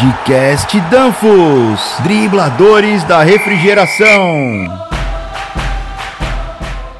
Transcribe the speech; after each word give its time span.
Podcast 0.00 0.80
Danfos, 0.88 1.96
dribladores 2.02 3.04
da 3.04 3.22
refrigeração. 3.22 4.08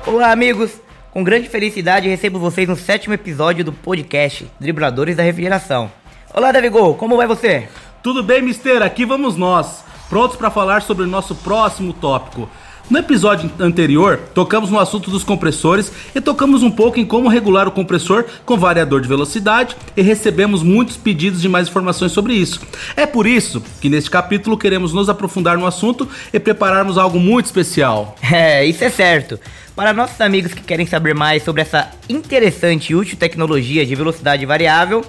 Olá, 0.07 0.31
amigos. 0.31 0.73
Com 1.11 1.25
grande 1.25 1.49
felicidade 1.49 2.11
recebo 2.11 2.39
vocês 2.39 2.69
no 2.69 2.77
sétimo 2.77 3.15
episódio 3.15 3.65
do 3.65 3.73
podcast 3.73 4.47
Dribladores 4.61 5.17
da 5.17 5.23
Refrigeração. 5.23 5.91
Olá, 6.35 6.53
Davigol, 6.53 6.95
como 6.95 7.17
vai 7.17 7.27
você? 7.27 7.71
Tudo 8.03 8.23
bem, 8.23 8.43
Mister? 8.43 8.83
Aqui 8.83 9.07
vamos 9.07 9.35
nós, 9.35 9.83
prontos 10.11 10.37
para 10.37 10.51
falar 10.51 10.83
sobre 10.83 11.05
o 11.05 11.09
nosso 11.09 11.35
próximo 11.37 11.95
tópico. 11.95 12.51
No 12.89 12.99
episódio 12.99 13.51
anterior, 13.61 14.19
tocamos 14.35 14.71
no 14.71 14.79
assunto 14.79 15.11
dos 15.11 15.23
compressores 15.23 15.93
e 16.15 16.21
tocamos 16.21 16.63
um 16.63 16.71
pouco 16.71 16.99
em 16.99 17.07
como 17.07 17.29
regular 17.29 17.69
o 17.69 17.73
compressor 17.73 18.25
com 18.45 18.57
variador 18.57 19.01
de 19.01 19.09
velocidade 19.09 19.77
e 19.97 20.03
recebemos 20.03 20.63
muitos 20.63 20.97
pedidos 20.97 21.41
de 21.41 21.49
mais 21.49 21.69
informações 21.69 22.13
sobre 22.13 22.35
isso. 22.35 22.61
É 22.97 23.07
por 23.07 23.27
isso 23.27 23.63
que 23.81 23.89
neste 23.89 24.11
capítulo 24.11 24.59
queremos 24.59 24.93
nos 24.93 25.09
aprofundar 25.09 25.57
no 25.57 25.67
assunto 25.67 26.09
e 26.33 26.41
prepararmos 26.41 26.99
algo 26.99 27.19
muito 27.19 27.47
especial. 27.47 28.17
É, 28.33 28.65
isso 28.65 28.85
é 28.85 28.89
certo. 28.89 29.41
Para 29.75 29.93
nossos 29.93 30.21
amigos 30.21 30.55
que 30.55 30.63
querem 30.63 30.87
saber 30.87 31.15
mais 31.17 31.43
sobre 31.43 31.63
essa 31.63 31.91
interessante 32.09 32.91
e 32.91 32.95
útil 32.95 33.17
tecnologia 33.17 33.85
de 33.85 33.95
velocidade 33.95 34.47
variável, 34.47 35.05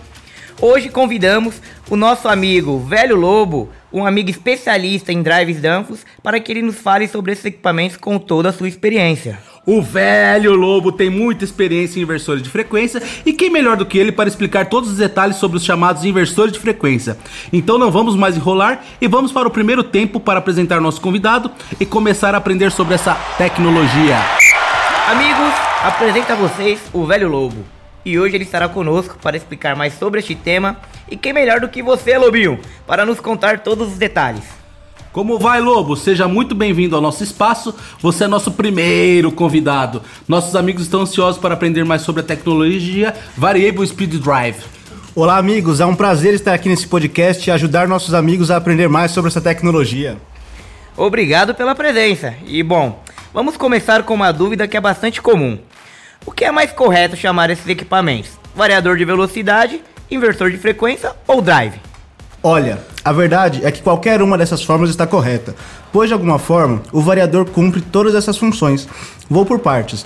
hoje 0.60 0.90
convidamos 0.90 1.62
o 1.88 1.96
nosso 1.96 2.28
amigo 2.28 2.80
Velho 2.80 3.16
Lobo 3.16 3.70
um 3.94 4.06
amigo 4.06 4.30
especialista 4.30 5.12
em 5.12 5.22
drives 5.22 5.62
Danfoss 5.62 6.06
para 6.24 6.40
que 6.40 6.52
ele 6.52 6.62
nos 6.62 6.76
fale 6.76 7.08
sobre 7.08 7.32
esses 7.32 7.46
equipamentos 7.46 7.98
com 7.98 8.18
toda 8.18 8.50
a 8.50 8.54
sua 8.54 8.68
experiência. 8.68 9.40
O 9.66 9.82
velho 9.82 10.56
Lobo 10.56 10.92
tem 10.92 11.10
muita 11.10 11.44
experiência 11.44 12.00
em 12.00 12.04
inversores 12.04 12.42
de 12.42 12.50
frequência 12.50 13.02
e 13.26 13.32
quem 13.32 13.50
melhor 13.50 13.78
do 13.78 13.86
que 13.86 13.98
ele 13.98 14.12
para 14.12 14.28
explicar 14.28 14.68
todos 14.68 14.90
os 14.90 14.98
detalhes 14.98 15.36
sobre 15.36 15.58
os 15.58 15.64
chamados 15.64 16.04
inversores 16.04 16.52
de 16.52 16.60
frequência. 16.60 17.18
Então 17.54 17.78
não 17.78 17.92
vamos 17.92 18.16
mais 18.16 18.36
enrolar 18.36 18.84
e 19.00 19.08
vamos 19.08 19.32
para 19.32 19.48
o 19.48 19.52
primeiro 19.52 19.84
tempo 19.84 20.20
para 20.20 20.40
apresentar 20.40 20.82
nosso 20.82 21.00
convidado 21.00 21.52
e 21.80 21.86
começar 21.86 22.34
a 22.34 22.40
aprender 22.40 22.72
sobre 22.72 22.96
essa 22.96 23.14
tecnologia. 23.38 24.18
Amigos, 25.08 25.54
apresento 25.84 26.32
a 26.32 26.36
vocês 26.36 26.80
o 26.94 27.06
velho 27.06 27.30
Lobo 27.30 27.81
e 28.06 28.20
hoje 28.20 28.36
ele 28.36 28.44
estará 28.44 28.68
conosco 28.68 29.18
para 29.22 29.38
explicar 29.38 29.76
mais 29.76 29.94
sobre 29.98 30.20
este 30.20 30.36
tema. 30.36 30.78
E 31.10 31.18
quem 31.18 31.34
melhor 31.34 31.60
do 31.60 31.68
que 31.70 31.84
você, 31.84 32.18
Lobinho, 32.18 32.60
para 32.88 33.06
nos 33.06 33.20
contar 33.20 33.60
todos 33.60 33.92
os 33.92 33.98
detalhes. 33.98 34.44
Como 35.12 35.38
vai, 35.38 35.60
Lobo? 35.60 35.98
Seja 35.98 36.26
muito 36.26 36.56
bem-vindo 36.56 36.96
ao 36.96 37.02
nosso 37.02 37.22
espaço. 37.22 37.76
Você 38.00 38.24
é 38.24 38.28
nosso 38.28 38.52
primeiro 38.52 39.30
convidado. 39.30 40.02
Nossos 40.26 40.56
amigos 40.56 40.84
estão 40.84 41.02
ansiosos 41.02 41.40
para 41.40 41.54
aprender 41.54 41.84
mais 41.84 42.02
sobre 42.02 42.22
a 42.22 42.26
tecnologia 42.26 43.14
Variable 43.36 43.86
Speed 43.86 44.16
Drive. 44.16 44.64
Olá, 45.14 45.38
amigos. 45.38 45.82
É 45.82 45.86
um 45.86 45.96
prazer 45.96 46.34
estar 46.34 46.54
aqui 46.54 46.70
nesse 46.70 46.88
podcast 46.88 47.46
e 47.46 47.52
ajudar 47.52 47.90
nossos 47.90 48.14
amigos 48.14 48.50
a 48.50 48.56
aprender 48.56 48.88
mais 48.88 49.12
sobre 49.12 49.28
essa 49.28 49.42
tecnologia. 49.42 50.18
Obrigado 50.96 51.54
pela 51.54 51.76
presença. 51.76 52.34
E 52.48 52.64
bom, 52.64 53.04
vamos 53.34 53.58
começar 53.58 54.04
com 54.04 54.14
uma 54.14 54.32
dúvida 54.32 54.66
que 54.66 54.78
é 54.78 54.82
bastante 54.82 55.22
comum. 55.22 55.60
O 56.26 56.32
que 56.32 56.46
é 56.46 56.52
mais 56.52 56.72
correto 56.72 57.16
chamar 57.16 57.50
esses 57.50 57.68
equipamentos? 57.68 58.32
Variador 58.56 58.96
de 58.96 59.04
velocidade, 59.04 59.82
inversor 60.10 60.52
de 60.52 60.58
frequência 60.58 61.14
ou 61.28 61.42
drive? 61.42 61.80
Olha, 62.44 62.80
a 63.04 63.12
verdade 63.12 63.62
é 63.64 63.72
que 63.72 63.82
qualquer 63.82 64.22
uma 64.22 64.38
dessas 64.38 64.64
formas 64.64 64.90
está 64.90 65.08
correta, 65.08 65.56
pois 65.92 66.10
de 66.10 66.14
alguma 66.14 66.38
forma 66.38 66.82
o 66.92 67.02
variador 67.02 67.46
cumpre 67.46 67.82
todas 67.82 68.14
essas 68.14 68.38
funções. 68.38 68.88
Vou 69.28 69.46
por 69.46 69.60
partes. 69.60 70.06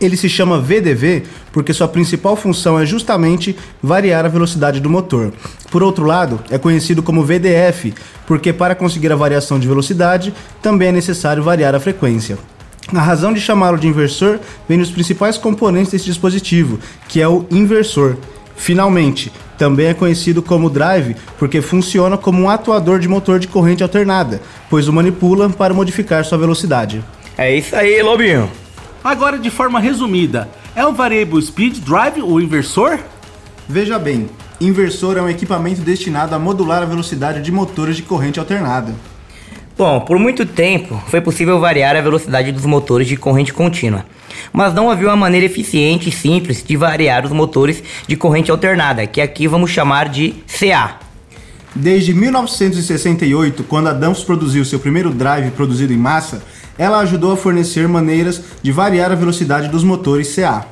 Ele 0.00 0.16
se 0.16 0.28
chama 0.28 0.60
VDV 0.60 1.24
porque 1.52 1.72
sua 1.72 1.88
principal 1.88 2.36
função 2.36 2.78
é 2.78 2.84
justamente 2.84 3.56
variar 3.82 4.24
a 4.24 4.28
velocidade 4.28 4.80
do 4.80 4.90
motor. 4.90 5.32
Por 5.70 5.82
outro 5.82 6.04
lado, 6.04 6.40
é 6.50 6.58
conhecido 6.58 7.02
como 7.02 7.24
VDF 7.24 7.94
porque 8.26 8.52
para 8.52 8.74
conseguir 8.74 9.12
a 9.12 9.16
variação 9.16 9.58
de 9.58 9.68
velocidade 9.68 10.34
também 10.62 10.88
é 10.88 10.92
necessário 10.92 11.42
variar 11.42 11.74
a 11.74 11.80
frequência. 11.80 12.38
A 12.92 13.00
razão 13.00 13.32
de 13.32 13.40
chamá-lo 13.40 13.78
de 13.78 13.86
inversor 13.86 14.38
vem 14.68 14.78
dos 14.78 14.90
principais 14.90 15.38
componentes 15.38 15.92
desse 15.92 16.04
dispositivo, 16.04 16.78
que 17.08 17.20
é 17.20 17.28
o 17.28 17.46
inversor. 17.50 18.16
Finalmente, 18.56 19.32
também 19.58 19.86
é 19.86 19.94
conhecido 19.94 20.42
como 20.42 20.70
drive 20.70 21.16
porque 21.38 21.60
funciona 21.60 22.16
como 22.16 22.42
um 22.42 22.50
atuador 22.50 22.98
de 22.98 23.08
motor 23.08 23.38
de 23.38 23.48
corrente 23.48 23.82
alternada, 23.82 24.40
pois 24.68 24.86
o 24.88 24.92
manipula 24.92 25.48
para 25.48 25.74
modificar 25.74 26.24
sua 26.24 26.38
velocidade. 26.38 27.02
É 27.36 27.54
isso 27.56 27.74
aí, 27.74 28.00
Lobinho. 28.02 28.50
Agora, 29.02 29.38
de 29.38 29.50
forma 29.50 29.80
resumida, 29.80 30.48
é 30.74 30.84
o 30.84 30.92
Variable 30.92 31.42
Speed 31.42 31.78
Drive 31.78 32.22
o 32.22 32.40
inversor? 32.40 32.98
Veja 33.68 33.98
bem, 33.98 34.28
inversor 34.60 35.16
é 35.16 35.22
um 35.22 35.28
equipamento 35.28 35.80
destinado 35.80 36.34
a 36.34 36.38
modular 36.38 36.82
a 36.82 36.86
velocidade 36.86 37.42
de 37.42 37.50
motores 37.50 37.96
de 37.96 38.02
corrente 38.02 38.38
alternada. 38.38 38.94
Bom, 39.76 40.00
por 40.00 40.20
muito 40.20 40.46
tempo 40.46 41.02
foi 41.08 41.20
possível 41.20 41.58
variar 41.58 41.96
a 41.96 42.00
velocidade 42.00 42.52
dos 42.52 42.64
motores 42.64 43.08
de 43.08 43.16
corrente 43.16 43.52
contínua, 43.52 44.06
mas 44.52 44.72
não 44.72 44.88
havia 44.88 45.08
uma 45.08 45.16
maneira 45.16 45.46
eficiente 45.46 46.10
e 46.10 46.12
simples 46.12 46.62
de 46.62 46.76
variar 46.76 47.24
os 47.24 47.32
motores 47.32 47.82
de 48.06 48.14
corrente 48.14 48.52
alternada, 48.52 49.04
que 49.04 49.20
aqui 49.20 49.48
vamos 49.48 49.72
chamar 49.72 50.08
de 50.08 50.32
CA. 50.46 51.00
Desde 51.74 52.14
1968, 52.14 53.64
quando 53.64 53.88
a 53.88 53.92
Danfoss 53.92 54.22
produziu 54.22 54.64
seu 54.64 54.78
primeiro 54.78 55.10
drive 55.10 55.50
produzido 55.50 55.92
em 55.92 55.98
massa, 55.98 56.44
ela 56.78 57.00
ajudou 57.00 57.32
a 57.32 57.36
fornecer 57.36 57.88
maneiras 57.88 58.44
de 58.62 58.70
variar 58.70 59.10
a 59.10 59.16
velocidade 59.16 59.66
dos 59.66 59.82
motores 59.82 60.32
CA. 60.36 60.68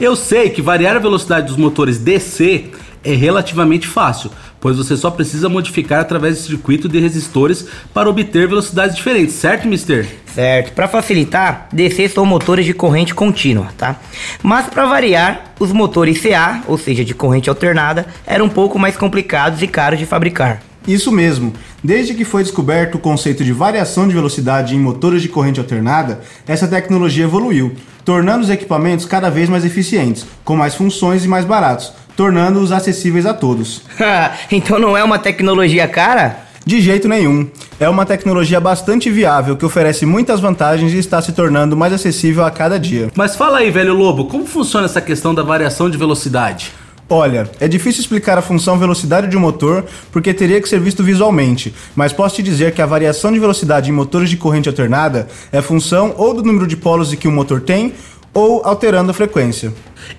Eu 0.00 0.16
sei 0.16 0.48
que 0.48 0.62
variar 0.62 0.96
a 0.96 0.98
velocidade 0.98 1.46
dos 1.46 1.58
motores 1.58 1.98
DC 1.98 2.70
é 3.04 3.14
relativamente 3.14 3.86
fácil, 3.86 4.30
pois 4.60 4.76
você 4.76 4.96
só 4.96 5.10
precisa 5.10 5.48
modificar 5.48 6.00
através 6.00 6.36
do 6.36 6.42
circuito 6.42 6.88
de 6.88 7.00
resistores 7.00 7.66
para 7.94 8.08
obter 8.08 8.46
velocidades 8.46 8.94
diferentes, 8.94 9.34
certo, 9.34 9.66
Mister? 9.66 10.06
Certo. 10.34 10.72
Para 10.72 10.86
facilitar, 10.86 11.68
DC 11.72 12.08
são 12.10 12.24
motores 12.24 12.64
de 12.64 12.74
corrente 12.74 13.14
contínua, 13.14 13.68
tá? 13.76 13.96
Mas 14.42 14.66
para 14.66 14.86
variar, 14.86 15.54
os 15.58 15.72
motores 15.72 16.20
CA, 16.20 16.62
ou 16.68 16.78
seja, 16.78 17.04
de 17.04 17.14
corrente 17.14 17.48
alternada, 17.48 18.06
eram 18.26 18.44
um 18.44 18.50
pouco 18.50 18.78
mais 18.78 18.96
complicados 18.96 19.60
e 19.62 19.66
caros 19.66 19.98
de 19.98 20.06
fabricar. 20.06 20.62
Isso 20.86 21.12
mesmo. 21.12 21.52
Desde 21.84 22.14
que 22.14 22.24
foi 22.24 22.42
descoberto 22.42 22.94
o 22.94 22.98
conceito 22.98 23.44
de 23.44 23.52
variação 23.52 24.08
de 24.08 24.14
velocidade 24.14 24.74
em 24.74 24.80
motores 24.80 25.20
de 25.22 25.28
corrente 25.28 25.60
alternada, 25.60 26.20
essa 26.46 26.66
tecnologia 26.66 27.24
evoluiu, 27.24 27.74
tornando 28.04 28.44
os 28.44 28.50
equipamentos 28.50 29.04
cada 29.04 29.30
vez 29.30 29.48
mais 29.48 29.64
eficientes, 29.64 30.26
com 30.44 30.56
mais 30.56 30.74
funções 30.74 31.24
e 31.24 31.28
mais 31.28 31.44
baratos, 31.44 31.92
tornando-os 32.20 32.70
acessíveis 32.70 33.24
a 33.24 33.32
todos. 33.32 33.80
então 34.52 34.78
não 34.78 34.94
é 34.94 35.02
uma 35.02 35.18
tecnologia 35.18 35.88
cara? 35.88 36.40
De 36.66 36.78
jeito 36.78 37.08
nenhum. 37.08 37.48
É 37.80 37.88
uma 37.88 38.04
tecnologia 38.04 38.60
bastante 38.60 39.08
viável 39.08 39.56
que 39.56 39.64
oferece 39.64 40.04
muitas 40.04 40.38
vantagens 40.38 40.92
e 40.92 40.98
está 40.98 41.22
se 41.22 41.32
tornando 41.32 41.74
mais 41.74 41.94
acessível 41.94 42.44
a 42.44 42.50
cada 42.50 42.78
dia. 42.78 43.08
Mas 43.14 43.36
fala 43.36 43.60
aí, 43.60 43.70
velho 43.70 43.94
lobo, 43.94 44.26
como 44.26 44.44
funciona 44.44 44.84
essa 44.84 45.00
questão 45.00 45.34
da 45.34 45.42
variação 45.42 45.88
de 45.88 45.96
velocidade? 45.96 46.72
Olha, 47.08 47.50
é 47.58 47.66
difícil 47.66 48.02
explicar 48.02 48.36
a 48.36 48.42
função 48.42 48.78
velocidade 48.78 49.26
de 49.26 49.36
um 49.38 49.40
motor 49.40 49.86
porque 50.12 50.34
teria 50.34 50.60
que 50.60 50.68
ser 50.68 50.78
visto 50.78 51.02
visualmente, 51.02 51.74
mas 51.96 52.12
posso 52.12 52.36
te 52.36 52.42
dizer 52.42 52.72
que 52.72 52.82
a 52.82 52.86
variação 52.86 53.32
de 53.32 53.40
velocidade 53.40 53.88
em 53.88 53.94
motores 53.94 54.28
de 54.28 54.36
corrente 54.36 54.68
alternada 54.68 55.26
é 55.50 55.62
função 55.62 56.14
ou 56.18 56.34
do 56.34 56.42
número 56.42 56.66
de 56.66 56.76
polos 56.76 57.14
que 57.14 57.26
o 57.26 57.32
motor 57.32 57.62
tem 57.62 57.94
ou 58.32 58.62
alterando 58.64 59.10
a 59.10 59.14
frequência. 59.14 59.72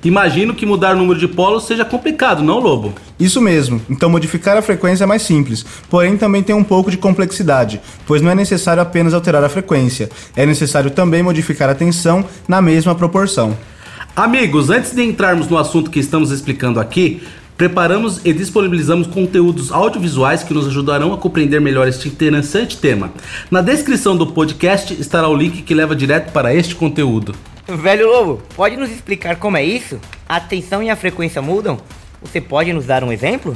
Imagino 0.04 0.54
que 0.54 0.66
mudar 0.66 0.96
o 0.96 0.98
número 0.98 1.20
de 1.20 1.28
polos 1.28 1.66
seja 1.66 1.86
complicado, 1.86 2.44
não, 2.44 2.60
Lobo? 2.60 2.94
Isso 3.20 3.42
mesmo, 3.42 3.82
então 3.90 4.10
modificar 4.10 4.58
a 4.58 4.62
frequência 4.62 5.04
é 5.04 5.08
mais 5.08 5.22
simples, 5.22 5.66
porém 5.90 6.18
também 6.18 6.44
tem 6.44 6.56
um 6.56 6.64
pouco 6.64 6.92
de 6.92 6.98
complexidade, 6.98 7.82
pois 8.06 8.22
não 8.22 8.32
é 8.32 8.36
necessário 8.36 8.82
apenas 8.82 9.14
alterar 9.14 9.44
a 9.44 9.50
frequência, 9.50 10.10
é 10.36 10.46
necessário 10.46 10.92
também 10.92 11.24
modificar 11.24 11.70
a 11.70 11.76
tensão 11.76 12.26
na 12.48 12.62
mesma 12.62 12.96
proporção. 12.96 13.58
Amigos, 14.16 14.70
antes 14.70 14.94
de 14.94 15.04
entrarmos 15.04 15.48
no 15.48 15.58
assunto 15.58 15.90
que 15.90 16.00
estamos 16.00 16.32
explicando 16.32 16.80
aqui, 16.80 17.24
preparamos 17.56 18.20
e 18.26 18.34
disponibilizamos 18.34 19.08
conteúdos 19.08 19.72
audiovisuais 19.72 20.44
que 20.44 20.54
nos 20.54 20.68
ajudarão 20.68 21.14
a 21.14 21.18
compreender 21.18 21.62
melhor 21.62 21.88
este 21.88 22.08
interessante 22.08 22.76
tema. 22.76 23.12
Na 23.50 23.62
descrição 23.62 24.18
do 24.18 24.28
podcast 24.28 24.94
estará 25.00 25.30
o 25.30 25.36
link 25.36 25.62
que 25.62 25.74
leva 25.74 25.96
direto 25.96 26.32
para 26.32 26.54
este 26.54 26.76
conteúdo. 26.76 27.36
Velho 27.78 28.08
Lobo, 28.08 28.42
pode 28.56 28.78
nos 28.78 28.90
explicar 28.90 29.36
como 29.38 29.58
é 29.58 29.64
isso? 29.64 30.00
A 30.28 30.40
tensão 30.40 30.82
e 30.82 30.90
a 30.90 30.96
frequência 30.96 31.42
mudam? 31.42 31.80
Você 32.22 32.40
pode 32.40 32.72
nos 32.74 32.86
dar 32.86 33.04
um 33.04 33.12
exemplo? 33.12 33.56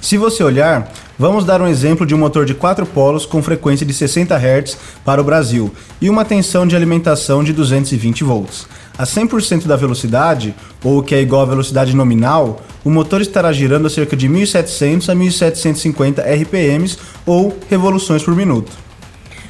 Se 0.00 0.16
você 0.16 0.42
olhar, 0.42 0.90
vamos 1.18 1.44
dar 1.44 1.60
um 1.60 1.66
exemplo 1.66 2.06
de 2.06 2.14
um 2.14 2.18
motor 2.18 2.46
de 2.46 2.54
4 2.54 2.86
polos 2.86 3.26
com 3.26 3.42
frequência 3.42 3.84
de 3.84 3.92
60 3.92 4.34
Hz 4.34 4.78
para 5.04 5.20
o 5.20 5.24
Brasil 5.24 5.70
e 6.00 6.08
uma 6.08 6.24
tensão 6.24 6.66
de 6.66 6.74
alimentação 6.74 7.44
de 7.44 7.52
220 7.52 8.24
volts. 8.24 8.66
A 8.96 9.04
100% 9.04 9.66
da 9.66 9.76
velocidade, 9.76 10.54
ou 10.82 10.98
o 10.98 11.02
que 11.02 11.14
é 11.14 11.20
igual 11.20 11.42
à 11.42 11.46
velocidade 11.46 11.94
nominal, 11.94 12.62
o 12.82 12.90
motor 12.90 13.20
estará 13.20 13.52
girando 13.52 13.86
a 13.86 13.90
cerca 13.90 14.16
de 14.16 14.28
1700 14.28 15.10
a 15.10 15.14
1750 15.14 16.22
RPMs 16.22 16.98
ou 17.26 17.58
revoluções 17.68 18.22
por 18.22 18.34
minuto. 18.34 18.72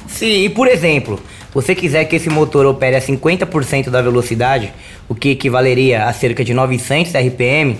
Sim, 0.07 0.43
e 0.43 0.49
por 0.49 0.67
exemplo, 0.67 1.19
você 1.53 1.75
quiser 1.75 2.05
que 2.05 2.15
esse 2.15 2.29
motor 2.29 2.65
opere 2.65 2.95
a 2.95 3.01
50% 3.01 3.89
da 3.89 4.01
velocidade, 4.01 4.73
o 5.09 5.15
que 5.15 5.29
equivaleria 5.29 6.05
a 6.05 6.13
cerca 6.13 6.43
de 6.43 6.53
900 6.53 7.13
RPM, 7.13 7.77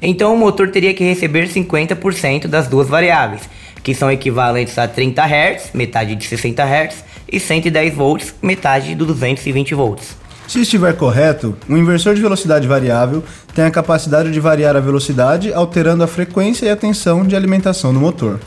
então 0.00 0.34
o 0.34 0.38
motor 0.38 0.70
teria 0.70 0.94
que 0.94 1.04
receber 1.04 1.48
50% 1.48 2.46
das 2.46 2.66
duas 2.66 2.88
variáveis, 2.88 3.42
que 3.82 3.94
são 3.94 4.10
equivalentes 4.10 4.78
a 4.78 4.86
30 4.86 5.22
Hz, 5.22 5.70
metade 5.74 6.14
de 6.14 6.24
60 6.24 6.62
Hz, 6.62 7.04
e 7.30 7.38
110 7.38 7.94
volts, 7.94 8.34
metade 8.42 8.88
de 8.88 8.94
220 8.94 9.74
volts. 9.74 10.16
Se 10.48 10.60
estiver 10.60 10.96
correto, 10.96 11.56
um 11.68 11.76
inversor 11.76 12.14
de 12.14 12.20
velocidade 12.20 12.66
variável 12.66 13.22
tem 13.54 13.64
a 13.64 13.70
capacidade 13.70 14.32
de 14.32 14.40
variar 14.40 14.74
a 14.74 14.80
velocidade 14.80 15.52
alterando 15.52 16.02
a 16.02 16.08
frequência 16.08 16.66
e 16.66 16.70
a 16.70 16.76
tensão 16.76 17.24
de 17.24 17.36
alimentação 17.36 17.94
do 17.94 18.00
motor. 18.00 18.40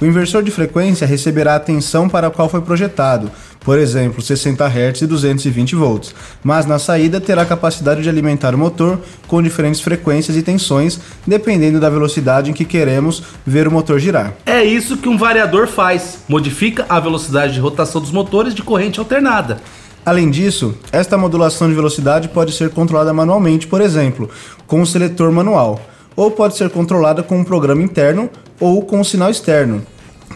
O 0.00 0.06
inversor 0.06 0.42
de 0.42 0.50
frequência 0.50 1.06
receberá 1.06 1.56
a 1.56 1.60
tensão 1.60 2.08
para 2.08 2.28
a 2.28 2.30
qual 2.30 2.48
foi 2.48 2.62
projetado, 2.62 3.30
por 3.60 3.78
exemplo, 3.78 4.22
60 4.22 4.66
Hz 4.66 5.02
e 5.02 5.06
220 5.06 5.74
volts, 5.76 6.14
mas 6.42 6.66
na 6.66 6.78
saída 6.78 7.20
terá 7.20 7.44
capacidade 7.44 8.02
de 8.02 8.08
alimentar 8.08 8.54
o 8.54 8.58
motor 8.58 8.98
com 9.28 9.42
diferentes 9.42 9.80
frequências 9.80 10.36
e 10.36 10.42
tensões, 10.42 10.98
dependendo 11.26 11.78
da 11.78 11.90
velocidade 11.90 12.50
em 12.50 12.54
que 12.54 12.64
queremos 12.64 13.22
ver 13.46 13.68
o 13.68 13.70
motor 13.70 13.98
girar. 13.98 14.32
É 14.46 14.64
isso 14.64 14.96
que 14.96 15.08
um 15.08 15.18
variador 15.18 15.66
faz, 15.66 16.20
modifica 16.28 16.86
a 16.88 16.98
velocidade 16.98 17.52
de 17.52 17.60
rotação 17.60 18.00
dos 18.00 18.10
motores 18.10 18.54
de 18.54 18.62
corrente 18.62 18.98
alternada. 18.98 19.58
Além 20.04 20.30
disso, 20.30 20.74
esta 20.90 21.18
modulação 21.18 21.68
de 21.68 21.74
velocidade 21.74 22.28
pode 22.28 22.52
ser 22.52 22.70
controlada 22.70 23.12
manualmente, 23.12 23.66
por 23.66 23.82
exemplo, 23.82 24.30
com 24.66 24.80
um 24.80 24.86
seletor 24.86 25.30
manual, 25.30 25.78
ou 26.16 26.30
pode 26.30 26.56
ser 26.56 26.70
controlada 26.70 27.22
com 27.22 27.38
um 27.38 27.44
programa 27.44 27.82
interno 27.82 28.30
ou 28.58 28.82
com 28.82 29.00
um 29.00 29.04
sinal 29.04 29.30
externo. 29.30 29.82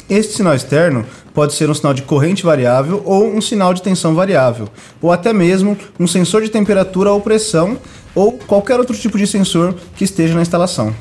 Este 0.09 0.35
sinal 0.35 0.55
externo 0.55 1.06
pode 1.35 1.53
ser 1.53 1.69
um 1.69 1.75
sinal 1.75 1.93
de 1.93 2.03
corrente 2.03 2.45
variável 2.45 3.03
ou 3.05 3.27
um 3.27 3.41
sinal 3.41 3.75
de 3.75 3.83
tensão 3.83 4.15
variável, 4.15 4.69
ou 5.03 5.13
até 5.13 5.33
mesmo 5.33 5.77
um 5.99 6.07
sensor 6.07 6.43
de 6.43 6.49
temperatura 6.49 7.13
ou 7.13 7.21
pressão, 7.21 7.77
ou 8.15 8.33
qualquer 8.33 8.79
outro 8.79 8.97
tipo 8.97 9.19
de 9.19 9.27
sensor 9.27 9.75
que 9.97 10.05
esteja 10.05 10.35
na 10.35 10.43
instalação. 10.43 10.95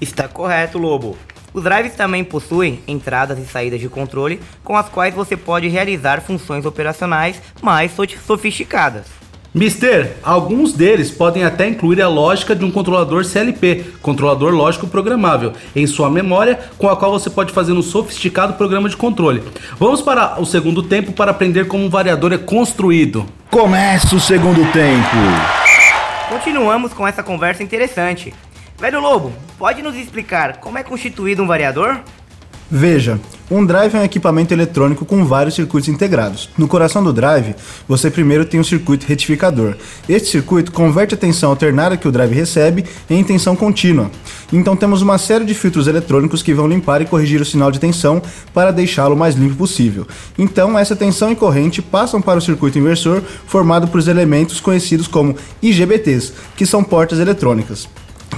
Está 0.00 0.28
correto, 0.28 0.76
Lobo. 0.76 1.16
Os 1.54 1.64
drives 1.64 1.94
também 1.94 2.24
possuem 2.24 2.80
entradas 2.86 3.38
e 3.38 3.44
saídas 3.44 3.80
de 3.80 3.88
controle 3.88 4.40
com 4.62 4.76
as 4.76 4.88
quais 4.88 5.14
você 5.14 5.36
pode 5.36 5.68
realizar 5.68 6.20
funções 6.20 6.64
operacionais 6.64 7.40
mais 7.62 7.92
sofisticadas. 8.26 9.21
Mister, 9.54 10.16
alguns 10.22 10.72
deles 10.72 11.10
podem 11.10 11.44
até 11.44 11.68
incluir 11.68 12.00
a 12.00 12.08
lógica 12.08 12.56
de 12.56 12.64
um 12.64 12.70
controlador 12.70 13.22
CLP, 13.22 13.84
controlador 14.00 14.54
lógico 14.54 14.86
programável, 14.86 15.52
em 15.76 15.86
sua 15.86 16.08
memória, 16.08 16.58
com 16.78 16.88
a 16.88 16.96
qual 16.96 17.12
você 17.12 17.28
pode 17.28 17.52
fazer 17.52 17.72
um 17.72 17.82
sofisticado 17.82 18.54
programa 18.54 18.88
de 18.88 18.96
controle. 18.96 19.42
Vamos 19.78 20.00
para 20.00 20.40
o 20.40 20.46
segundo 20.46 20.82
tempo 20.82 21.12
para 21.12 21.32
aprender 21.32 21.66
como 21.66 21.84
um 21.84 21.90
variador 21.90 22.32
é 22.32 22.38
construído. 22.38 23.26
Começa 23.50 24.16
o 24.16 24.20
segundo 24.20 24.64
tempo. 24.72 25.16
Continuamos 26.30 26.94
com 26.94 27.06
essa 27.06 27.22
conversa 27.22 27.62
interessante. 27.62 28.32
Velho 28.78 29.00
Lobo, 29.00 29.34
pode 29.58 29.82
nos 29.82 29.94
explicar 29.94 30.56
como 30.56 30.78
é 30.78 30.82
constituído 30.82 31.42
um 31.42 31.46
variador? 31.46 32.00
Veja, 32.74 33.20
um 33.50 33.66
drive 33.66 33.94
é 33.94 33.98
um 33.98 34.02
equipamento 34.02 34.54
eletrônico 34.54 35.04
com 35.04 35.26
vários 35.26 35.56
circuitos 35.56 35.90
integrados. 35.90 36.48
No 36.56 36.66
coração 36.66 37.04
do 37.04 37.12
drive, 37.12 37.54
você 37.86 38.10
primeiro 38.10 38.46
tem 38.46 38.58
um 38.58 38.64
circuito 38.64 39.04
retificador. 39.06 39.76
Este 40.08 40.30
circuito 40.30 40.72
converte 40.72 41.14
a 41.14 41.18
tensão 41.18 41.50
alternada 41.50 41.98
que 41.98 42.08
o 42.08 42.10
drive 42.10 42.32
recebe 42.32 42.86
em 43.10 43.22
tensão 43.22 43.54
contínua. 43.54 44.10
Então 44.50 44.74
temos 44.74 45.02
uma 45.02 45.18
série 45.18 45.44
de 45.44 45.52
filtros 45.52 45.86
eletrônicos 45.86 46.42
que 46.42 46.54
vão 46.54 46.66
limpar 46.66 47.02
e 47.02 47.04
corrigir 47.04 47.42
o 47.42 47.44
sinal 47.44 47.70
de 47.70 47.78
tensão 47.78 48.22
para 48.54 48.70
deixá-lo 48.70 49.14
mais 49.14 49.34
limpo 49.34 49.56
possível. 49.56 50.06
Então 50.38 50.78
essa 50.78 50.96
tensão 50.96 51.30
e 51.30 51.36
corrente 51.36 51.82
passam 51.82 52.22
para 52.22 52.38
o 52.38 52.42
circuito 52.42 52.78
inversor 52.78 53.22
formado 53.46 53.86
por 53.86 54.00
elementos 54.08 54.60
conhecidos 54.60 55.06
como 55.06 55.36
IGBTs, 55.60 56.32
que 56.56 56.64
são 56.64 56.82
portas 56.82 57.20
eletrônicas. 57.20 57.86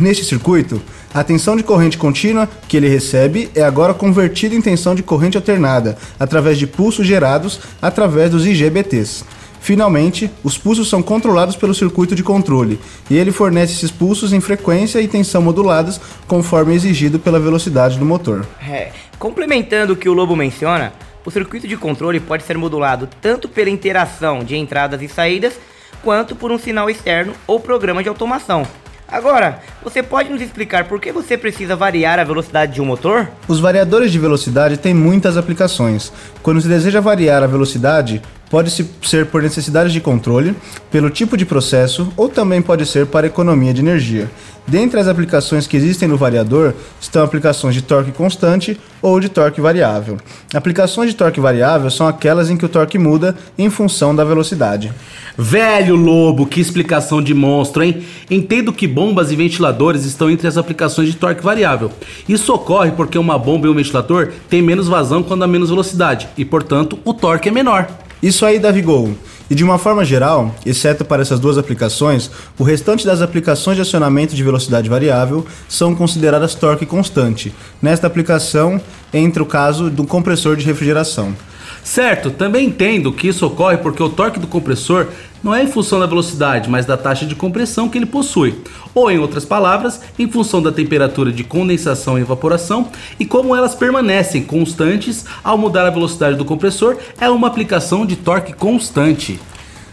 Neste 0.00 0.24
circuito, 0.24 0.82
a 1.14 1.22
tensão 1.22 1.54
de 1.54 1.62
corrente 1.62 1.96
contínua 1.96 2.48
que 2.68 2.76
ele 2.76 2.88
recebe 2.88 3.48
é 3.54 3.62
agora 3.62 3.94
convertida 3.94 4.52
em 4.52 4.60
tensão 4.60 4.96
de 4.96 5.02
corrente 5.02 5.36
alternada, 5.36 5.96
através 6.18 6.58
de 6.58 6.66
pulsos 6.66 7.06
gerados 7.06 7.60
através 7.80 8.32
dos 8.32 8.44
IGBTs. 8.44 9.24
Finalmente, 9.60 10.28
os 10.42 10.58
pulsos 10.58 10.90
são 10.90 11.02
controlados 11.02 11.54
pelo 11.54 11.72
circuito 11.72 12.16
de 12.16 12.22
controle, 12.24 12.80
e 13.08 13.16
ele 13.16 13.30
fornece 13.30 13.74
esses 13.74 13.92
pulsos 13.92 14.32
em 14.32 14.40
frequência 14.40 15.00
e 15.00 15.06
tensão 15.06 15.40
moduladas 15.40 16.00
conforme 16.26 16.74
exigido 16.74 17.20
pela 17.20 17.38
velocidade 17.38 17.96
do 17.96 18.04
motor. 18.04 18.44
É, 18.60 18.90
complementando 19.16 19.92
o 19.92 19.96
que 19.96 20.08
o 20.08 20.12
Lobo 20.12 20.34
menciona, 20.34 20.92
o 21.24 21.30
circuito 21.30 21.68
de 21.68 21.76
controle 21.76 22.18
pode 22.18 22.42
ser 22.42 22.58
modulado 22.58 23.08
tanto 23.22 23.48
pela 23.48 23.70
interação 23.70 24.44
de 24.44 24.56
entradas 24.56 25.00
e 25.00 25.08
saídas, 25.08 25.54
quanto 26.02 26.34
por 26.34 26.50
um 26.50 26.58
sinal 26.58 26.90
externo 26.90 27.32
ou 27.46 27.58
programa 27.60 28.02
de 28.02 28.08
automação. 28.08 28.66
Agora, 29.14 29.60
você 29.80 30.02
pode 30.02 30.28
nos 30.28 30.42
explicar 30.42 30.88
por 30.88 31.00
que 31.00 31.12
você 31.12 31.38
precisa 31.38 31.76
variar 31.76 32.18
a 32.18 32.24
velocidade 32.24 32.74
de 32.74 32.82
um 32.82 32.84
motor? 32.84 33.28
Os 33.46 33.60
variadores 33.60 34.10
de 34.10 34.18
velocidade 34.18 34.76
têm 34.76 34.92
muitas 34.92 35.36
aplicações. 35.36 36.12
Quando 36.42 36.60
se 36.60 36.66
deseja 36.66 37.00
variar 37.00 37.40
a 37.40 37.46
velocidade, 37.46 38.20
pode 38.54 38.70
ser 38.70 39.26
por 39.26 39.42
necessidades 39.42 39.92
de 39.92 40.00
controle, 40.00 40.54
pelo 40.88 41.10
tipo 41.10 41.36
de 41.36 41.44
processo 41.44 42.12
ou 42.16 42.28
também 42.28 42.62
pode 42.62 42.86
ser 42.86 43.04
para 43.04 43.26
economia 43.26 43.74
de 43.74 43.80
energia. 43.80 44.30
Dentre 44.64 45.00
as 45.00 45.08
aplicações 45.08 45.66
que 45.66 45.76
existem 45.76 46.06
no 46.06 46.16
variador 46.16 46.72
estão 47.00 47.24
aplicações 47.24 47.74
de 47.74 47.82
torque 47.82 48.12
constante 48.12 48.80
ou 49.02 49.18
de 49.18 49.28
torque 49.28 49.60
variável. 49.60 50.18
Aplicações 50.54 51.10
de 51.10 51.16
torque 51.16 51.40
variável 51.40 51.90
são 51.90 52.06
aquelas 52.06 52.48
em 52.48 52.56
que 52.56 52.64
o 52.64 52.68
torque 52.68 52.96
muda 52.96 53.36
em 53.58 53.68
função 53.68 54.14
da 54.14 54.22
velocidade. 54.22 54.92
Velho 55.36 55.96
lobo, 55.96 56.46
que 56.46 56.60
explicação 56.60 57.20
de 57.20 57.34
monstro, 57.34 57.82
hein? 57.82 58.04
Entendo 58.30 58.72
que 58.72 58.86
bombas 58.86 59.32
e 59.32 59.36
ventiladores 59.36 60.04
estão 60.04 60.30
entre 60.30 60.46
as 60.46 60.56
aplicações 60.56 61.08
de 61.08 61.16
torque 61.16 61.42
variável. 61.42 61.90
Isso 62.28 62.54
ocorre 62.54 62.92
porque 62.92 63.18
uma 63.18 63.36
bomba 63.36 63.66
e 63.66 63.70
um 63.70 63.74
ventilador 63.74 64.30
têm 64.48 64.62
menos 64.62 64.86
vazão 64.86 65.24
quando 65.24 65.42
há 65.42 65.48
menos 65.48 65.70
velocidade 65.70 66.28
e, 66.38 66.44
portanto, 66.44 67.00
o 67.04 67.12
torque 67.12 67.48
é 67.48 67.52
menor. 67.52 68.03
Isso 68.24 68.46
aí, 68.46 68.58
Davi 68.58 68.80
Gol. 68.80 69.14
E 69.50 69.54
de 69.54 69.62
uma 69.62 69.76
forma 69.76 70.02
geral, 70.02 70.56
exceto 70.64 71.04
para 71.04 71.20
essas 71.20 71.38
duas 71.38 71.58
aplicações, 71.58 72.30
o 72.58 72.64
restante 72.64 73.04
das 73.04 73.20
aplicações 73.20 73.76
de 73.76 73.82
acionamento 73.82 74.34
de 74.34 74.42
velocidade 74.42 74.88
variável 74.88 75.44
são 75.68 75.94
consideradas 75.94 76.54
torque 76.54 76.86
constante. 76.86 77.54
Nesta 77.82 78.06
aplicação, 78.06 78.80
entra 79.12 79.42
o 79.42 79.46
caso 79.46 79.90
do 79.90 80.06
compressor 80.06 80.56
de 80.56 80.64
refrigeração. 80.64 81.36
Certo, 81.82 82.30
também 82.30 82.68
entendo 82.68 83.12
que 83.12 83.28
isso 83.28 83.44
ocorre 83.44 83.76
porque 83.76 84.02
o 84.02 84.08
torque 84.08 84.40
do 84.40 84.46
compressor 84.46 85.08
não 85.44 85.54
é 85.54 85.62
em 85.62 85.66
função 85.66 86.00
da 86.00 86.06
velocidade, 86.06 86.70
mas 86.70 86.86
da 86.86 86.96
taxa 86.96 87.26
de 87.26 87.34
compressão 87.34 87.86
que 87.86 87.98
ele 87.98 88.06
possui, 88.06 88.58
ou 88.94 89.10
em 89.10 89.18
outras 89.18 89.44
palavras, 89.44 90.00
em 90.18 90.26
função 90.26 90.62
da 90.62 90.72
temperatura 90.72 91.30
de 91.30 91.44
condensação 91.44 92.18
e 92.18 92.22
evaporação 92.22 92.88
e 93.20 93.26
como 93.26 93.54
elas 93.54 93.74
permanecem 93.74 94.42
constantes 94.42 95.26
ao 95.44 95.58
mudar 95.58 95.86
a 95.86 95.90
velocidade 95.90 96.36
do 96.36 96.46
compressor, 96.46 96.96
é 97.20 97.28
uma 97.28 97.46
aplicação 97.46 98.06
de 98.06 98.16
torque 98.16 98.54
constante. 98.54 99.38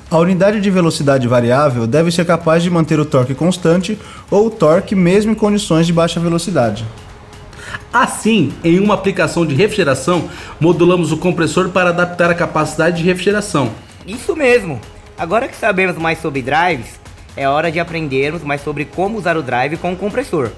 A 0.09 0.17
unidade 0.17 0.61
de 0.61 0.69
velocidade 0.69 1.27
variável 1.27 1.85
deve 1.85 2.11
ser 2.11 2.25
capaz 2.25 2.63
de 2.63 2.69
manter 2.69 2.99
o 2.99 3.05
torque 3.05 3.33
constante 3.33 3.99
ou 4.29 4.47
o 4.47 4.51
torque 4.51 4.95
mesmo 4.95 5.31
em 5.31 5.35
condições 5.35 5.85
de 5.85 5.93
baixa 5.93 6.19
velocidade. 6.19 6.85
Assim, 7.91 8.53
em 8.63 8.79
uma 8.79 8.93
aplicação 8.93 9.45
de 9.45 9.53
refrigeração, 9.53 10.29
modulamos 10.59 11.11
o 11.11 11.17
compressor 11.17 11.69
para 11.69 11.89
adaptar 11.89 12.29
a 12.29 12.35
capacidade 12.35 12.97
de 12.97 13.03
refrigeração. 13.03 13.71
Isso 14.07 14.35
mesmo! 14.35 14.79
Agora 15.21 15.47
que 15.47 15.55
sabemos 15.55 15.99
mais 15.99 16.19
sobre 16.19 16.41
drives, 16.41 16.99
é 17.37 17.47
hora 17.47 17.71
de 17.71 17.79
aprendermos 17.79 18.41
mais 18.41 18.59
sobre 18.63 18.85
como 18.85 19.19
usar 19.19 19.37
o 19.37 19.43
drive 19.43 19.77
com 19.77 19.93
o 19.93 19.95
compressor. 19.95 20.49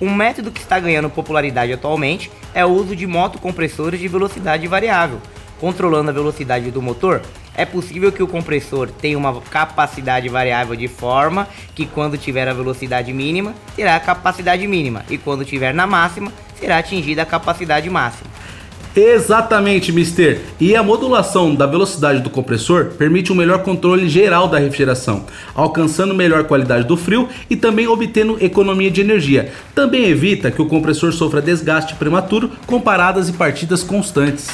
Um 0.00 0.14
método 0.14 0.52
que 0.52 0.60
está 0.60 0.78
ganhando 0.78 1.10
popularidade 1.10 1.72
atualmente 1.72 2.30
é 2.54 2.64
o 2.64 2.68
uso 2.68 2.94
de 2.94 3.08
motocompressores 3.08 3.98
de 3.98 4.06
velocidade 4.06 4.68
variável. 4.68 5.20
Controlando 5.58 6.10
a 6.10 6.12
velocidade 6.12 6.70
do 6.70 6.80
motor, 6.80 7.22
é 7.56 7.64
possível 7.64 8.12
que 8.12 8.22
o 8.22 8.28
compressor 8.28 8.88
tenha 8.88 9.18
uma 9.18 9.40
capacidade 9.40 10.28
variável 10.28 10.76
de 10.76 10.86
forma 10.86 11.48
que 11.74 11.84
quando 11.84 12.16
tiver 12.16 12.46
a 12.46 12.54
velocidade 12.54 13.12
mínima, 13.12 13.52
terá 13.74 13.96
a 13.96 14.00
capacidade 14.00 14.64
mínima 14.68 15.04
e 15.10 15.18
quando 15.18 15.44
tiver 15.44 15.74
na 15.74 15.88
máxima, 15.88 16.32
será 16.54 16.78
atingida 16.78 17.22
a 17.22 17.26
capacidade 17.26 17.90
máxima. 17.90 18.33
Exatamente, 18.96 19.90
Mister. 19.90 20.40
E 20.60 20.76
a 20.76 20.82
modulação 20.82 21.54
da 21.54 21.66
velocidade 21.66 22.20
do 22.20 22.30
compressor 22.30 22.92
permite 22.96 23.32
um 23.32 23.34
melhor 23.34 23.62
controle 23.62 24.08
geral 24.08 24.46
da 24.46 24.58
refrigeração, 24.58 25.24
alcançando 25.54 26.14
melhor 26.14 26.44
qualidade 26.44 26.86
do 26.86 26.96
frio 26.96 27.28
e 27.50 27.56
também 27.56 27.88
obtendo 27.88 28.36
economia 28.40 28.90
de 28.90 29.00
energia. 29.00 29.52
Também 29.74 30.04
evita 30.04 30.50
que 30.50 30.62
o 30.62 30.66
compressor 30.66 31.12
sofra 31.12 31.42
desgaste 31.42 31.94
prematuro 31.94 32.50
com 32.66 32.80
paradas 32.80 33.28
e 33.28 33.32
partidas 33.32 33.82
constantes. 33.82 34.48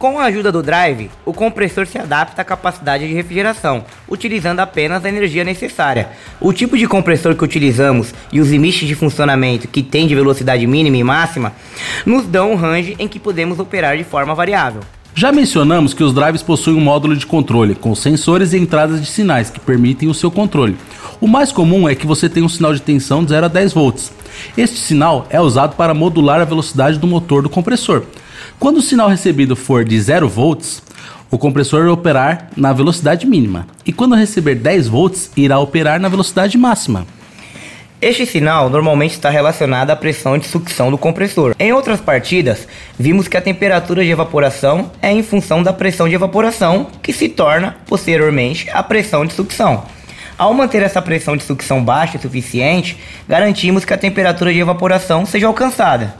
Com 0.00 0.18
a 0.18 0.24
ajuda 0.24 0.50
do 0.50 0.62
drive, 0.62 1.10
o 1.26 1.32
compressor 1.34 1.86
se 1.86 1.98
adapta 1.98 2.40
à 2.40 2.44
capacidade 2.44 3.06
de 3.06 3.12
refrigeração, 3.12 3.84
utilizando 4.08 4.60
apenas 4.60 5.04
a 5.04 5.10
energia 5.10 5.44
necessária. 5.44 6.08
O 6.40 6.54
tipo 6.54 6.78
de 6.78 6.86
compressor 6.86 7.34
que 7.34 7.44
utilizamos 7.44 8.14
e 8.32 8.40
os 8.40 8.48
limites 8.48 8.88
de 8.88 8.94
funcionamento 8.94 9.68
que 9.68 9.82
tem 9.82 10.06
de 10.06 10.14
velocidade 10.14 10.66
mínima 10.66 10.96
e 10.96 11.04
máxima 11.04 11.52
nos 12.06 12.24
dão 12.24 12.52
um 12.52 12.54
range 12.54 12.96
em 12.98 13.06
que 13.06 13.20
podemos 13.20 13.58
operar 13.58 13.98
de 13.98 14.02
forma 14.02 14.34
variável. 14.34 14.80
Já 15.14 15.30
mencionamos 15.30 15.92
que 15.92 16.02
os 16.02 16.14
drives 16.14 16.42
possuem 16.42 16.78
um 16.78 16.80
módulo 16.80 17.14
de 17.14 17.26
controle 17.26 17.74
com 17.74 17.94
sensores 17.94 18.54
e 18.54 18.58
entradas 18.58 19.02
de 19.02 19.06
sinais 19.06 19.50
que 19.50 19.60
permitem 19.60 20.08
o 20.08 20.14
seu 20.14 20.30
controle. 20.30 20.78
O 21.20 21.28
mais 21.28 21.52
comum 21.52 21.86
é 21.86 21.94
que 21.94 22.06
você 22.06 22.26
tenha 22.26 22.46
um 22.46 22.48
sinal 22.48 22.72
de 22.72 22.80
tensão 22.80 23.22
de 23.22 23.28
0 23.32 23.44
a 23.44 23.48
10 23.50 23.74
volts. 23.74 24.10
Este 24.56 24.78
sinal 24.78 25.26
é 25.28 25.38
usado 25.38 25.76
para 25.76 25.92
modular 25.92 26.40
a 26.40 26.46
velocidade 26.46 26.98
do 26.98 27.06
motor 27.06 27.42
do 27.42 27.50
compressor. 27.50 28.06
Quando 28.60 28.76
o 28.76 28.82
sinal 28.82 29.08
recebido 29.08 29.56
for 29.56 29.86
de 29.86 29.98
0 29.98 30.28
volts, 30.28 30.82
o 31.30 31.38
compressor 31.38 31.84
irá 31.84 31.92
operar 31.94 32.50
na 32.54 32.74
velocidade 32.74 33.26
mínima, 33.26 33.66
e 33.86 33.92
quando 33.92 34.14
receber 34.14 34.54
10 34.56 34.86
volts, 34.86 35.30
irá 35.34 35.58
operar 35.58 35.98
na 35.98 36.10
velocidade 36.10 36.58
máxima. 36.58 37.06
Este 38.02 38.26
sinal 38.26 38.68
normalmente 38.68 39.12
está 39.12 39.30
relacionado 39.30 39.88
à 39.88 39.96
pressão 39.96 40.36
de 40.36 40.46
sucção 40.46 40.90
do 40.90 40.98
compressor. 40.98 41.54
Em 41.58 41.72
outras 41.72 42.02
partidas, 42.02 42.68
vimos 42.98 43.26
que 43.28 43.36
a 43.38 43.40
temperatura 43.40 44.04
de 44.04 44.10
evaporação 44.10 44.92
é 45.00 45.10
em 45.10 45.22
função 45.22 45.62
da 45.62 45.72
pressão 45.72 46.06
de 46.06 46.14
evaporação, 46.14 46.86
que 47.02 47.14
se 47.14 47.30
torna, 47.30 47.78
posteriormente, 47.86 48.68
a 48.74 48.82
pressão 48.82 49.24
de 49.24 49.32
sucção. 49.32 49.84
Ao 50.36 50.52
manter 50.52 50.82
essa 50.82 51.00
pressão 51.00 51.34
de 51.34 51.44
sucção 51.44 51.82
baixa 51.82 52.18
o 52.18 52.20
suficiente, 52.20 52.98
garantimos 53.26 53.86
que 53.86 53.94
a 53.94 53.98
temperatura 53.98 54.52
de 54.52 54.60
evaporação 54.60 55.24
seja 55.24 55.46
alcançada. 55.46 56.14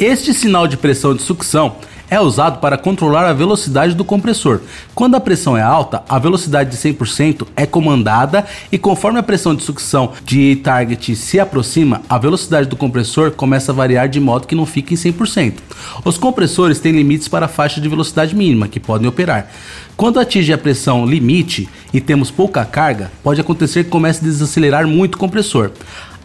Este 0.00 0.32
sinal 0.32 0.66
de 0.66 0.78
pressão 0.78 1.14
de 1.14 1.20
sucção 1.20 1.76
é 2.08 2.18
usado 2.18 2.58
para 2.58 2.78
controlar 2.78 3.26
a 3.26 3.34
velocidade 3.34 3.94
do 3.94 4.02
compressor. 4.02 4.62
Quando 4.94 5.14
a 5.14 5.20
pressão 5.20 5.58
é 5.58 5.60
alta, 5.60 6.02
a 6.08 6.18
velocidade 6.18 6.70
de 6.70 6.76
100% 6.78 7.46
é 7.54 7.66
comandada 7.66 8.46
e 8.72 8.78
conforme 8.78 9.18
a 9.18 9.22
pressão 9.22 9.54
de 9.54 9.62
sucção 9.62 10.12
de 10.24 10.56
target 10.56 11.14
se 11.14 11.38
aproxima, 11.38 12.00
a 12.08 12.16
velocidade 12.16 12.66
do 12.66 12.76
compressor 12.76 13.32
começa 13.32 13.72
a 13.72 13.74
variar 13.74 14.08
de 14.08 14.18
modo 14.18 14.46
que 14.46 14.54
não 14.54 14.64
fique 14.64 14.94
em 14.94 14.96
100%. 14.96 15.56
Os 16.02 16.16
compressores 16.16 16.80
têm 16.80 16.92
limites 16.92 17.28
para 17.28 17.44
a 17.44 17.48
faixa 17.48 17.78
de 17.78 17.86
velocidade 17.86 18.34
mínima 18.34 18.68
que 18.68 18.80
podem 18.80 19.06
operar. 19.06 19.50
Quando 19.98 20.18
atinge 20.18 20.50
a 20.50 20.56
pressão 20.56 21.04
limite 21.04 21.68
e 21.92 22.00
temos 22.00 22.30
pouca 22.30 22.64
carga, 22.64 23.12
pode 23.22 23.38
acontecer 23.38 23.84
que 23.84 23.90
comece 23.90 24.20
a 24.20 24.28
desacelerar 24.28 24.86
muito 24.88 25.16
o 25.16 25.18
compressor. 25.18 25.72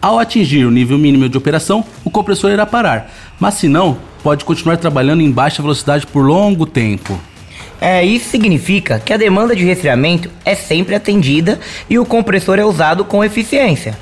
Ao 0.00 0.18
atingir 0.18 0.64
o 0.66 0.70
nível 0.70 0.98
mínimo 0.98 1.28
de 1.28 1.38
operação, 1.38 1.84
o 2.04 2.10
compressor 2.10 2.50
irá 2.50 2.66
parar, 2.66 3.10
mas 3.38 3.54
se 3.54 3.68
não, 3.68 3.98
pode 4.22 4.44
continuar 4.44 4.76
trabalhando 4.76 5.22
em 5.22 5.30
baixa 5.30 5.62
velocidade 5.62 6.06
por 6.06 6.24
longo 6.24 6.66
tempo. 6.66 7.18
É, 7.80 8.04
isso 8.04 8.30
significa 8.30 8.98
que 8.98 9.12
a 9.12 9.16
demanda 9.16 9.54
de 9.54 9.64
resfriamento 9.64 10.30
é 10.44 10.54
sempre 10.54 10.94
atendida 10.94 11.60
e 11.90 11.98
o 11.98 12.06
compressor 12.06 12.58
é 12.58 12.64
usado 12.64 13.04
com 13.04 13.22
eficiência. 13.22 13.98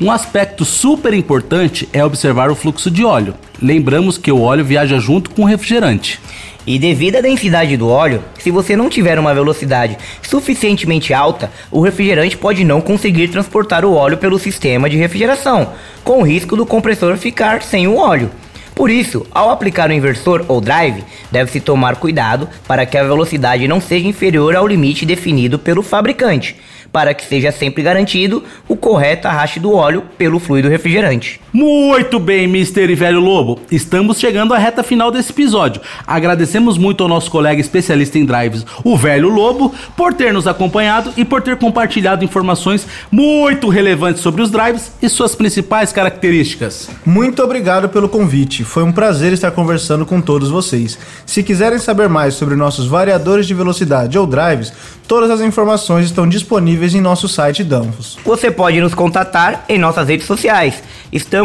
Um 0.00 0.10
aspecto 0.12 0.64
super 0.64 1.12
importante 1.12 1.88
é 1.92 2.04
observar 2.04 2.50
o 2.50 2.54
fluxo 2.54 2.90
de 2.90 3.04
óleo. 3.04 3.34
Lembramos 3.60 4.16
que 4.16 4.30
o 4.30 4.40
óleo 4.40 4.64
viaja 4.64 4.98
junto 4.98 5.30
com 5.30 5.42
o 5.42 5.44
refrigerante. 5.44 6.20
E 6.64 6.78
devido 6.78 7.16
à 7.16 7.20
densidade 7.20 7.76
do 7.76 7.88
óleo, 7.88 8.22
se 8.38 8.50
você 8.50 8.76
não 8.76 8.88
tiver 8.88 9.18
uma 9.18 9.34
velocidade 9.34 9.96
suficientemente 10.22 11.12
alta, 11.12 11.50
o 11.70 11.80
refrigerante 11.80 12.36
pode 12.36 12.62
não 12.62 12.80
conseguir 12.80 13.28
transportar 13.28 13.84
o 13.84 13.94
óleo 13.94 14.18
pelo 14.18 14.38
sistema 14.38 14.88
de 14.88 14.96
refrigeração, 14.96 15.72
com 16.04 16.20
o 16.20 16.22
risco 16.22 16.56
do 16.56 16.66
compressor 16.66 17.16
ficar 17.16 17.62
sem 17.62 17.88
o 17.88 17.96
óleo. 17.96 18.30
Por 18.78 18.92
isso, 18.92 19.26
ao 19.32 19.50
aplicar 19.50 19.90
o 19.90 19.92
inversor 19.92 20.44
ou 20.46 20.60
drive, 20.60 21.02
deve-se 21.32 21.58
tomar 21.58 21.96
cuidado 21.96 22.48
para 22.64 22.86
que 22.86 22.96
a 22.96 23.02
velocidade 23.02 23.66
não 23.66 23.80
seja 23.80 24.06
inferior 24.06 24.54
ao 24.54 24.68
limite 24.68 25.04
definido 25.04 25.58
pelo 25.58 25.82
fabricante, 25.82 26.54
para 26.92 27.12
que 27.12 27.24
seja 27.24 27.50
sempre 27.50 27.82
garantido 27.82 28.44
o 28.68 28.76
correto 28.76 29.26
arraste 29.26 29.58
do 29.58 29.72
óleo 29.72 30.04
pelo 30.16 30.38
fluido 30.38 30.68
refrigerante. 30.68 31.40
Muito 31.52 32.18
bem, 32.18 32.46
Mister 32.46 32.90
e 32.90 32.94
Velho 32.94 33.20
Lobo. 33.20 33.58
Estamos 33.70 34.18
chegando 34.18 34.52
à 34.52 34.58
reta 34.58 34.82
final 34.82 35.10
desse 35.10 35.32
episódio. 35.32 35.80
Agradecemos 36.06 36.76
muito 36.76 37.02
ao 37.02 37.08
nosso 37.08 37.30
colega 37.30 37.58
especialista 37.58 38.18
em 38.18 38.26
drives, 38.26 38.66
o 38.84 38.96
Velho 38.98 39.30
Lobo, 39.30 39.74
por 39.96 40.12
ter 40.12 40.30
nos 40.30 40.46
acompanhado 40.46 41.10
e 41.16 41.24
por 41.24 41.40
ter 41.40 41.56
compartilhado 41.56 42.22
informações 42.22 42.86
muito 43.10 43.70
relevantes 43.70 44.22
sobre 44.22 44.42
os 44.42 44.50
drives 44.50 44.92
e 45.00 45.08
suas 45.08 45.34
principais 45.34 45.90
características. 45.90 46.90
Muito 47.04 47.42
obrigado 47.42 47.88
pelo 47.88 48.10
convite. 48.10 48.62
Foi 48.62 48.82
um 48.82 48.92
prazer 48.92 49.32
estar 49.32 49.50
conversando 49.50 50.04
com 50.04 50.20
todos 50.20 50.50
vocês. 50.50 50.98
Se 51.24 51.42
quiserem 51.42 51.78
saber 51.78 52.10
mais 52.10 52.34
sobre 52.34 52.56
nossos 52.56 52.86
variadores 52.86 53.46
de 53.46 53.54
velocidade 53.54 54.18
ou 54.18 54.26
drives, 54.26 54.70
todas 55.06 55.30
as 55.30 55.40
informações 55.40 56.04
estão 56.04 56.28
disponíveis 56.28 56.94
em 56.94 57.00
nosso 57.00 57.26
site 57.26 57.64
Danfos. 57.64 58.18
Você 58.22 58.50
pode 58.50 58.78
nos 58.80 58.92
contatar 58.92 59.64
em 59.66 59.78
nossas 59.78 60.06
redes 60.06 60.26
sociais. 60.26 60.82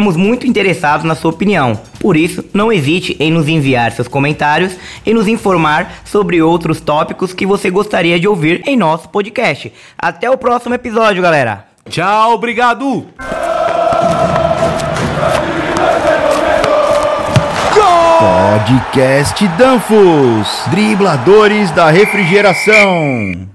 Estamos 0.04 0.22
muito 0.22 0.46
interessados 0.46 1.02
na 1.02 1.14
sua 1.14 1.30
opinião. 1.30 1.80
Por 1.98 2.14
isso, 2.14 2.44
não 2.52 2.70
hesite 2.70 3.16
em 3.18 3.32
nos 3.32 3.48
enviar 3.48 3.90
seus 3.90 4.06
comentários 4.06 4.76
e 5.06 5.14
nos 5.14 5.26
informar 5.26 6.02
sobre 6.04 6.42
outros 6.42 6.78
tópicos 6.78 7.32
que 7.32 7.46
você 7.46 7.70
gostaria 7.70 8.20
de 8.20 8.28
ouvir 8.28 8.62
em 8.66 8.76
nosso 8.76 9.08
podcast. 9.08 9.72
Até 9.96 10.28
o 10.28 10.36
próximo 10.36 10.74
episódio, 10.74 11.22
galera. 11.22 11.64
Tchau, 11.88 12.34
obrigado! 12.34 13.06
Podcast 18.18 19.48
Danfos, 19.56 20.64
dribladores 20.70 21.70
da 21.70 21.90
refrigeração. 21.90 23.53